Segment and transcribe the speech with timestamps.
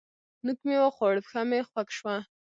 [0.45, 2.15] نوک مې وخوړ؛ پښه مې خوږ شوه.